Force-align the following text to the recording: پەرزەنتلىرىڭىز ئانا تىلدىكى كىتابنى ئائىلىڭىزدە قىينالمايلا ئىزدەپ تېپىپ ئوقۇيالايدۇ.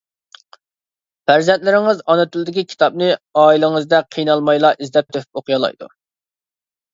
پەرزەنتلىرىڭىز 1.31 2.01
ئانا 2.13 2.25
تىلدىكى 2.35 2.63
كىتابنى 2.71 3.11
ئائىلىڭىزدە 3.43 4.01
قىينالمايلا 4.17 4.73
ئىزدەپ 4.87 5.13
تېپىپ 5.19 5.43
ئوقۇيالايدۇ. 5.43 5.93